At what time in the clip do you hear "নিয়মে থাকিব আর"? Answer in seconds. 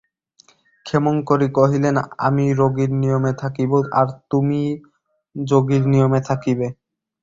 3.01-4.07